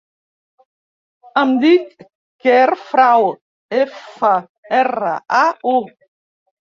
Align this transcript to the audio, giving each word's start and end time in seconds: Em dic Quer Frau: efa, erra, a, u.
Em 1.41 1.49
dic 1.65 1.91
Quer 2.45 2.73
Frau: 2.93 3.25
efa, 3.81 4.31
erra, 4.79 5.13
a, 5.41 5.43
u. 5.75 5.75